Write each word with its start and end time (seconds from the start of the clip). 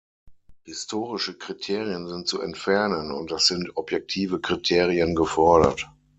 Historische 0.63 1.37
Kriterien 1.37 2.07
sind 2.07 2.27
zu 2.27 2.41
entfernen, 2.41 3.11
und 3.11 3.31
es 3.31 3.45
sind 3.45 3.77
objektive 3.77 4.41
Kriterien 4.41 5.13
gefordert. 5.13 5.85